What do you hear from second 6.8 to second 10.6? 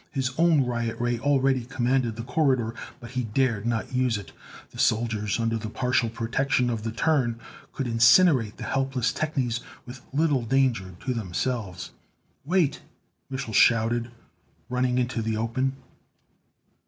the turn, could incinerate the helpless technies with little